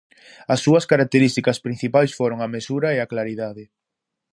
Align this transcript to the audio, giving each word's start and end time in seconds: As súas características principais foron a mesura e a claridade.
As 0.53 0.59
súas 0.65 0.87
características 0.91 1.57
principais 1.65 2.11
foron 2.19 2.39
a 2.41 2.51
mesura 2.55 2.87
e 2.95 2.97
a 3.01 3.09
claridade. 3.11 3.63